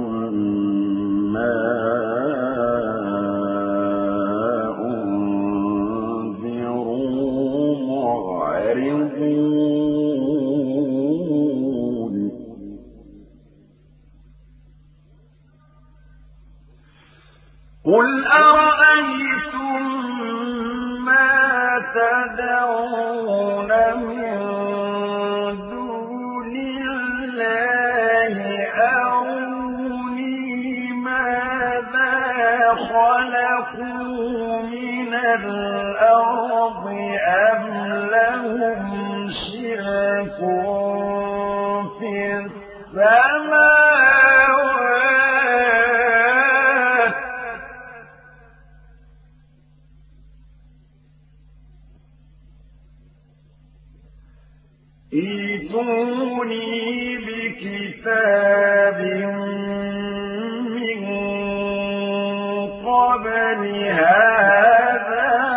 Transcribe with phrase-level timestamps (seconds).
[6.06, 6.56] أنذروا
[7.88, 9.06] معرضون.
[17.84, 19.82] قل أرأيتم
[21.04, 21.36] ما
[21.94, 23.70] تدعون
[24.02, 24.15] من
[35.44, 36.86] الأرض
[37.26, 37.64] أم
[38.10, 40.38] لهم شرك
[41.98, 43.46] في السماوات؟
[55.86, 58.98] ائتوني بكتاب
[63.36, 65.55] قبل هذا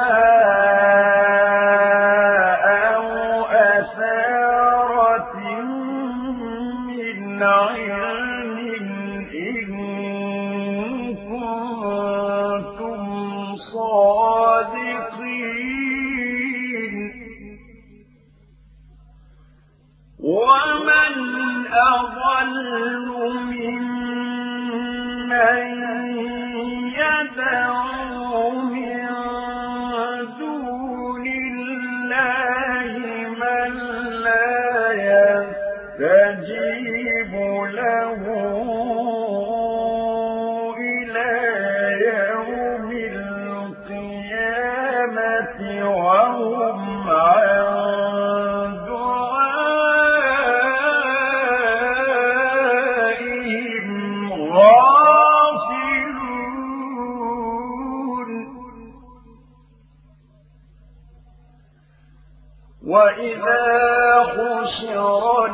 [63.50, 65.46] وإذا حشر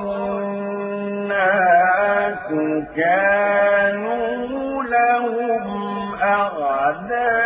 [1.21, 1.65] الناس
[2.95, 5.65] كانوا لهم
[6.23, 7.44] أعداء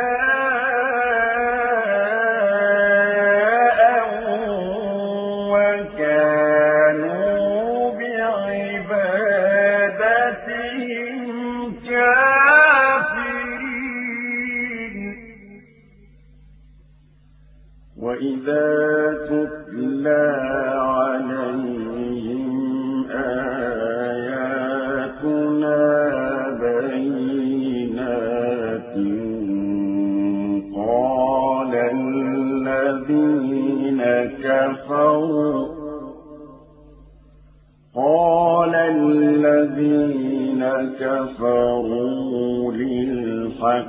[41.00, 43.88] كفروا للحق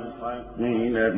[0.59, 1.09] لما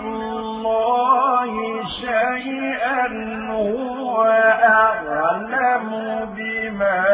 [0.00, 1.52] الله
[2.00, 3.06] شيئا
[3.50, 4.16] هو
[4.62, 5.88] أعلم
[6.36, 7.04] بما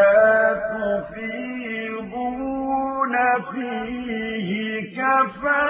[1.13, 3.15] تفيضون
[3.53, 4.51] فيه.
[4.97, 5.67] كفى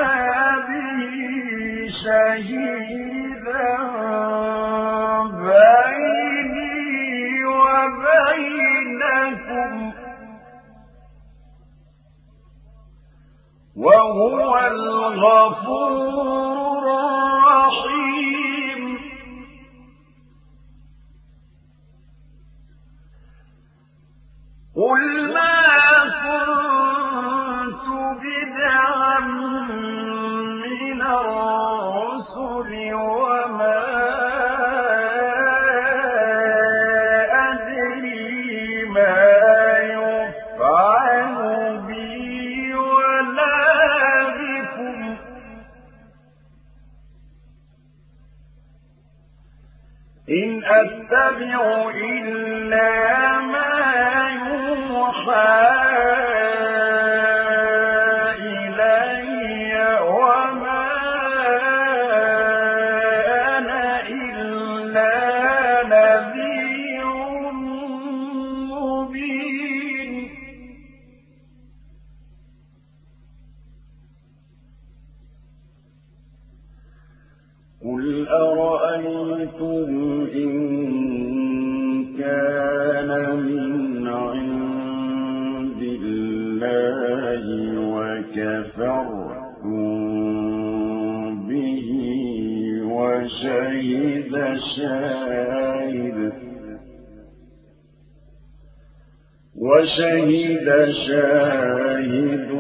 [0.69, 1.01] به
[2.05, 3.71] شهيدا
[5.25, 9.73] بيني وبينكم.
[13.77, 16.62] وهو الغفور
[17.73, 18.99] الرحيم.
[24.77, 25.59] قل ما
[26.25, 27.87] كنت
[28.23, 34.32] بدعا من الرسل وما
[50.33, 53.73] إن أتبع إلا ما
[54.49, 55.83] يوحى
[93.29, 96.33] شهد شاهد.
[99.57, 102.51] وشهد شاهد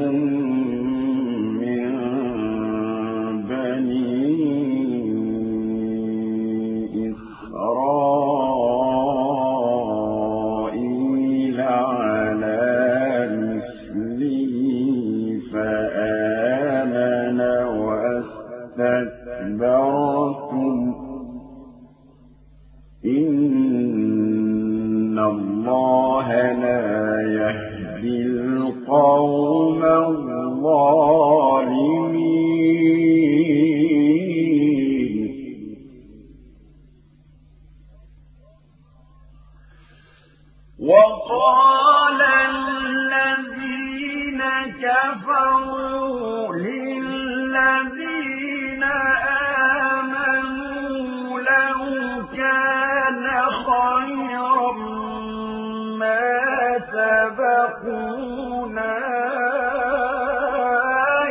[56.92, 58.52] سبقونا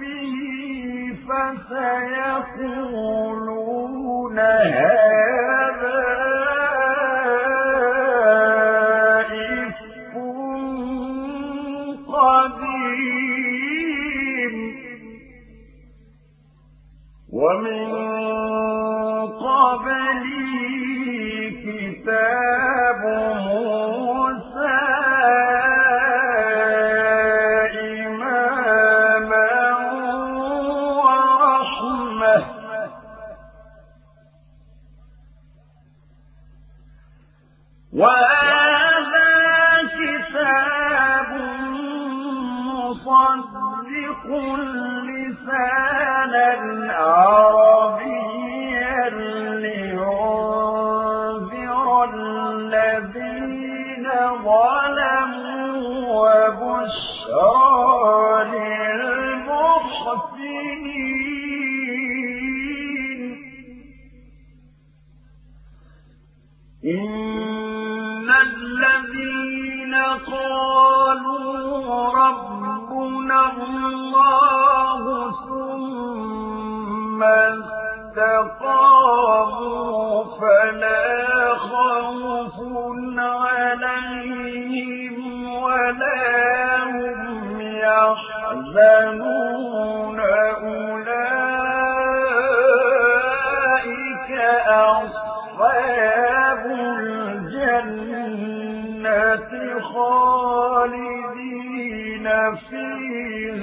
[0.00, 0.36] به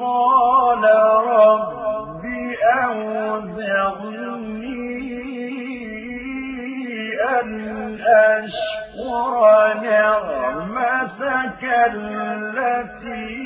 [0.00, 0.84] قال
[1.26, 2.24] رب
[2.74, 4.42] أوزعني
[7.40, 7.48] أن
[8.06, 9.34] أشكر
[9.82, 11.62] نعمتك
[11.94, 13.42] التي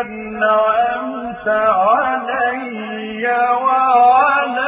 [0.00, 3.24] أنعمت علي
[3.62, 4.67] وعلى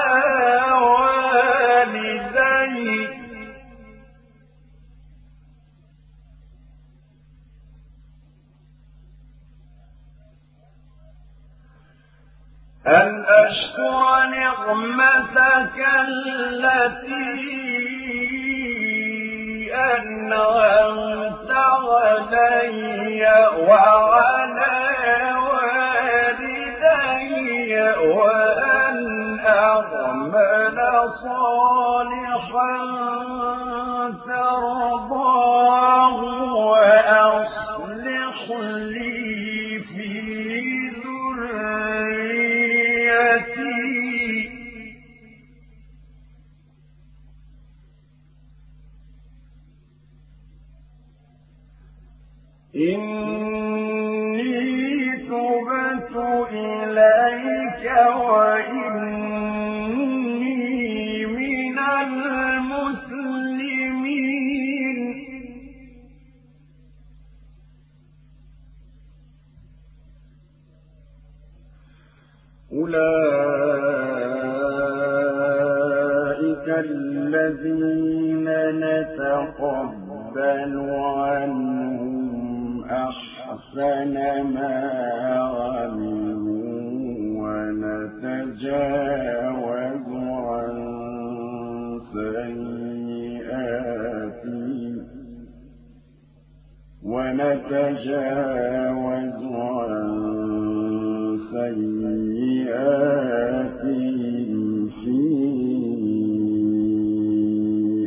[12.86, 17.40] أن أشكر نعمتك التي
[19.74, 23.22] أنعمت علي
[23.68, 24.78] وعلى
[25.50, 26.70] والدي
[28.16, 28.98] وأن
[29.46, 30.78] أعمل
[31.24, 32.72] صالحا
[34.26, 36.18] ترضاه
[36.54, 37.59] وأصلح
[58.16, 59.70] وإني
[61.26, 63.20] من المسلمين.
[75.70, 78.46] أولئك الذين
[78.84, 84.14] نتقبل عنهم أحسن
[84.54, 85.19] ما
[97.70, 100.10] ونتجاوز عن
[104.90, 105.18] في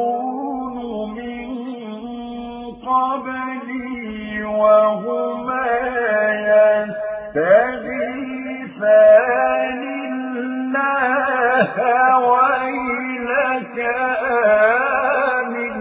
[12.17, 13.79] ويلك
[14.25, 15.75] آمن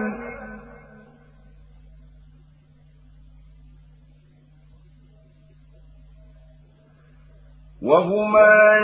[7.83, 8.77] وهما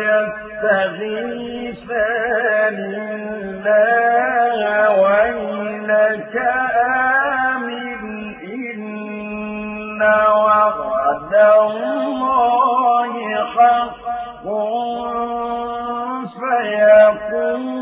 [0.63, 1.77] يستغيثان
[3.15, 6.37] الله ويلك
[7.47, 8.03] آمن
[8.45, 14.47] إن وعد الله حق
[16.67, 17.76] فيقول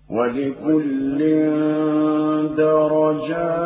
[0.09, 0.94] ولكل
[3.14, 3.63] درجات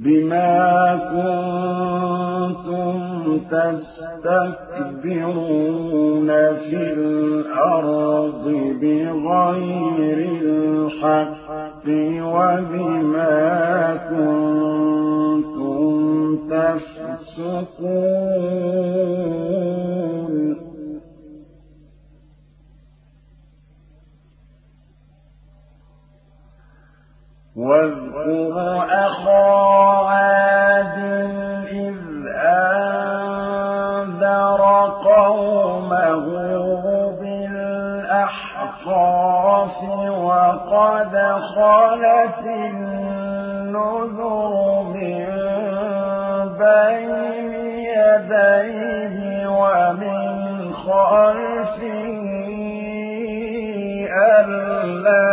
[0.04, 2.96] بما كنتم
[3.50, 4.80] تستكبرون
[6.56, 8.44] في الأرض
[8.80, 11.86] بغير الحق
[12.22, 13.36] وبما
[14.10, 15.90] كنتم
[16.50, 17.90] تفسقون.
[27.60, 29.44] واذكر أخا
[30.08, 30.98] عاد
[31.72, 31.96] إذ
[32.36, 33.40] أنذر
[35.04, 36.40] قومه
[40.30, 41.16] وقد
[41.54, 45.26] خلت النذر من
[46.58, 47.52] بين
[47.96, 49.16] يديه
[49.48, 52.20] ومن خلفه
[54.38, 55.30] ألا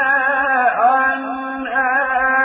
[0.00, 1.22] عن
[1.66, 2.39] آلهتنا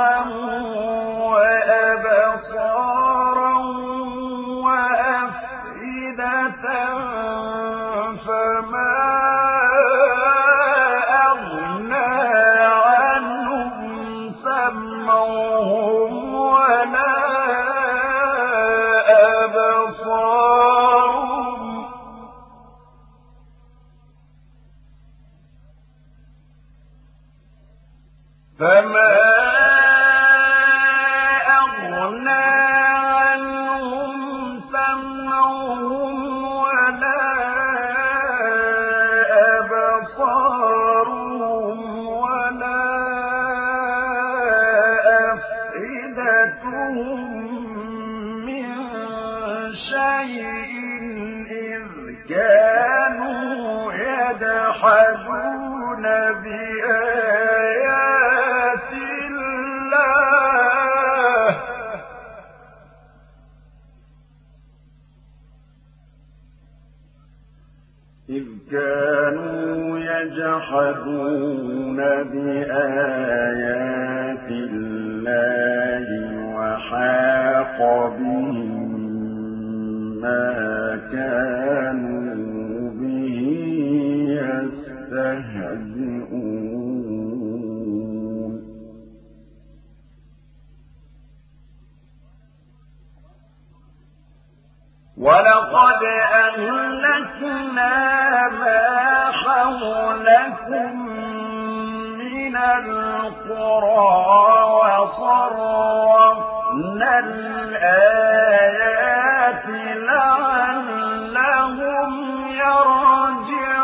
[113.27, 113.76] Yeah.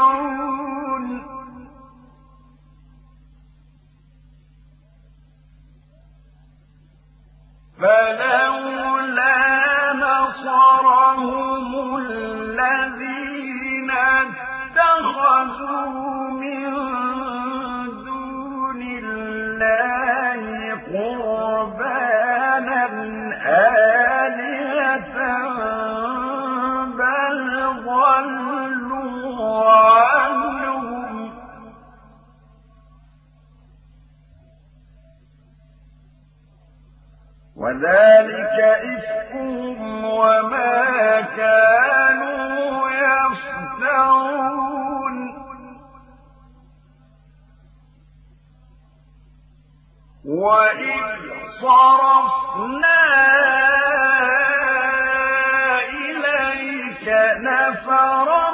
[57.40, 58.52] نفرا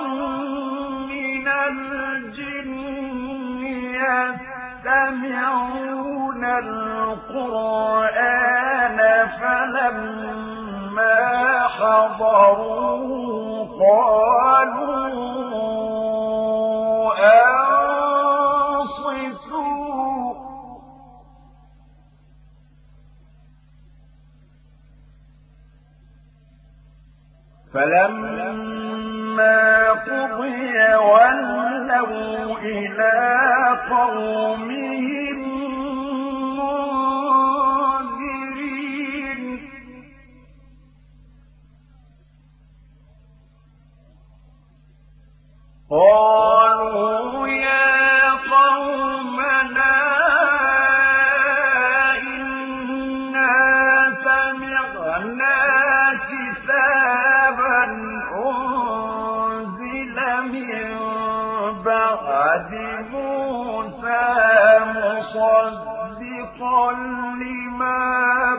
[1.07, 2.79] من الجن
[4.85, 7.69] يستمعون القرآن
[9.41, 11.19] فلما
[11.67, 14.68] حضروا قالوا
[27.79, 29.59] فلما
[29.91, 33.15] قضي ولوا إلى
[33.89, 35.39] قومهم
[38.19, 39.41] منذرين.
[45.89, 49.18] قالوا يا قومنا
[62.15, 62.73] بعد
[63.11, 64.25] موسى
[64.95, 66.83] مصدقا
[67.41, 67.99] لما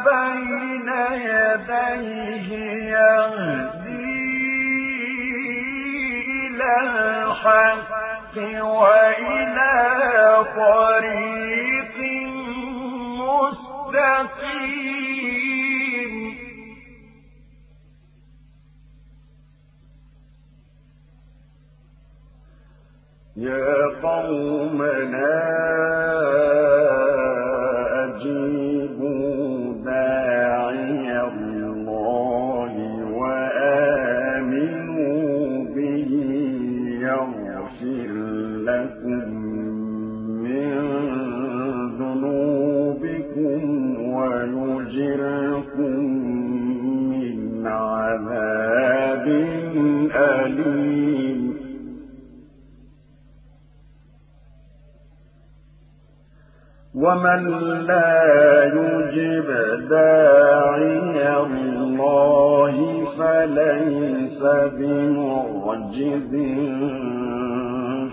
[0.05, 2.49] بين يديه
[2.95, 4.21] يهدي
[6.47, 9.77] إلى الحق وإلى
[10.57, 11.97] طريق
[14.01, 15.10] مستقيم.
[23.41, 25.41] يا قومنا
[28.05, 32.73] أجيبوا داعي الله
[33.21, 34.65] وآمنوا
[35.75, 36.11] به
[37.01, 38.13] يغفر
[38.69, 39.25] لكم
[40.45, 40.71] من
[41.99, 43.61] ذنوبكم
[44.15, 46.01] ويجركم
[47.11, 49.27] من عذاب
[50.15, 51.30] أليم.
[57.01, 57.43] ومن
[57.87, 59.47] لا يجب
[59.91, 61.21] داعي
[61.91, 62.77] الله
[63.19, 64.43] فليس
[64.79, 66.31] بمعجز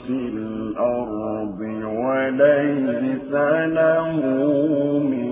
[0.07, 1.59] في الأرض
[2.05, 3.31] وليس
[3.77, 4.11] له
[4.99, 5.26] من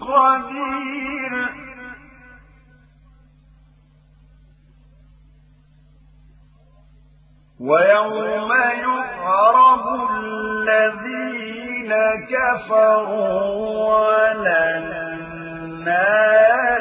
[0.00, 1.48] قدير.
[7.60, 11.92] ويوم يعرض الذين
[12.30, 16.80] كفروا على النار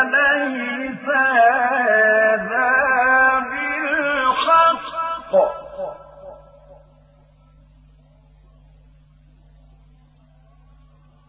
[0.00, 2.72] أليس هذا
[3.50, 5.32] بالحق؟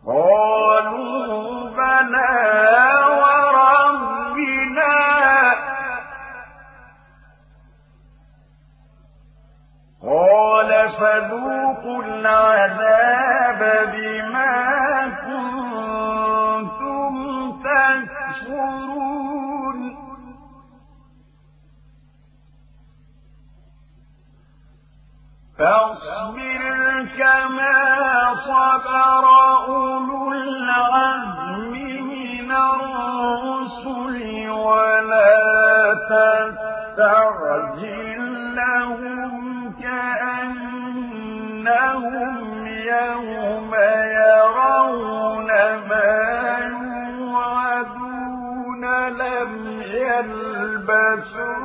[0.07, 2.35] قالوا بلى
[3.21, 4.95] وربنا.
[10.03, 13.61] قال فذوقوا العذاب
[13.93, 14.55] بما
[15.27, 17.13] كنتم
[17.63, 18.97] تكفرون.
[25.59, 26.63] فاصبر
[27.17, 27.96] كما
[28.45, 29.25] صبر
[29.67, 34.17] أولو العزم من الرسل
[34.49, 35.37] ولا
[36.97, 38.21] تستعجل
[38.55, 41.37] لهم كأنهم
[42.67, 43.71] يوم
[44.21, 45.47] يرون
[45.89, 46.15] ما
[47.19, 51.57] يوعدون لم يلبثوا